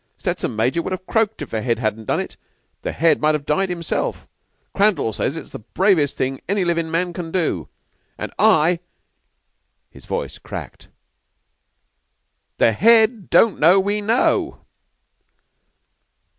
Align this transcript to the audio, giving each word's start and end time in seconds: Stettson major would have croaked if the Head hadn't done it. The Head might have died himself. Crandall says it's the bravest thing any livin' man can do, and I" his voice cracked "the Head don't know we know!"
Stettson 0.17 0.55
major 0.55 0.81
would 0.81 0.93
have 0.93 1.05
croaked 1.05 1.43
if 1.43 1.51
the 1.51 1.61
Head 1.61 1.77
hadn't 1.77 2.05
done 2.05 2.19
it. 2.19 2.35
The 2.81 2.91
Head 2.91 3.21
might 3.21 3.35
have 3.35 3.45
died 3.45 3.69
himself. 3.69 4.27
Crandall 4.73 5.13
says 5.13 5.37
it's 5.37 5.51
the 5.51 5.59
bravest 5.59 6.17
thing 6.17 6.41
any 6.49 6.65
livin' 6.65 6.89
man 6.89 7.13
can 7.13 7.31
do, 7.31 7.69
and 8.17 8.33
I" 8.39 8.79
his 9.91 10.05
voice 10.05 10.39
cracked 10.39 10.87
"the 12.57 12.71
Head 12.71 13.29
don't 13.29 13.59
know 13.59 13.79
we 13.79 14.01
know!" 14.01 14.61